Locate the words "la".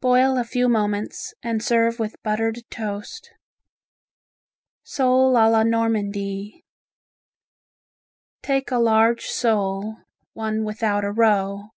5.48-5.62